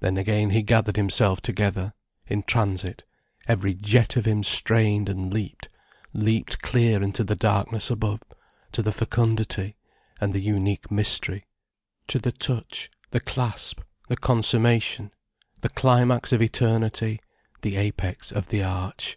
[0.00, 1.94] Then again he gathered himself together,
[2.26, 3.04] in transit,
[3.46, 5.68] every jet of him strained and leaped,
[6.12, 8.24] leaped clear into the darkness above,
[8.72, 9.76] to the fecundity
[10.20, 11.46] and the unique mystery,
[12.08, 15.14] to the touch, the clasp, the consummation,
[15.60, 17.20] the climax of eternity,
[17.62, 19.16] the apex of the arch.